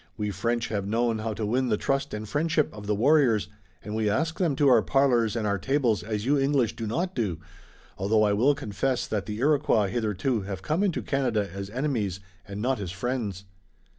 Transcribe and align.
We 0.17 0.31
French 0.31 0.69
have 0.69 0.87
known 0.87 1.19
how 1.19 1.35
to 1.35 1.45
win 1.45 1.69
the 1.69 1.77
trust 1.77 2.11
and 2.11 2.27
friendship 2.27 2.73
of 2.73 2.87
the 2.87 2.95
warriors 2.95 3.49
and 3.83 3.93
we 3.93 4.09
ask 4.09 4.39
them 4.39 4.55
to 4.55 4.67
our 4.67 4.81
parlors 4.81 5.35
and 5.35 5.45
our 5.45 5.59
tables 5.59 6.01
as 6.01 6.25
you 6.25 6.39
English 6.39 6.75
do 6.75 6.87
not 6.87 7.13
do, 7.13 7.37
although 7.99 8.23
I 8.23 8.33
will 8.33 8.55
confess 8.55 9.05
that 9.05 9.27
the 9.27 9.37
Iroquois 9.37 9.89
hitherto 9.89 10.41
have 10.41 10.63
come 10.63 10.81
into 10.81 11.03
Canada 11.03 11.47
as 11.53 11.69
enemies 11.69 12.19
and 12.47 12.59
not 12.59 12.79
as 12.79 12.91
friends." 12.91 13.45